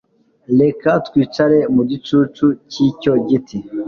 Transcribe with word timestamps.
Reka 0.61 0.89
twicare 1.07 1.57
mu 1.73 1.81
gicucu 1.89 2.45
cyicyo 2.71 3.11
giti 3.27 3.57